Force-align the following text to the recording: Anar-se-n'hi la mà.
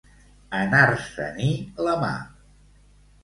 Anar-se-n'hi 0.59 1.51
la 1.89 1.95
mà. 2.05 2.11